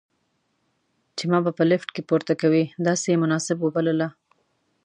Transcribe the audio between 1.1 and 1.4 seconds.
چې ما